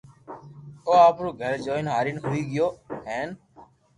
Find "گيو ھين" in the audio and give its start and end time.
2.51-3.29